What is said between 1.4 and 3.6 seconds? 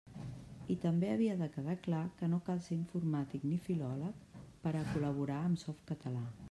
de quedar clar que no cal ser informàtic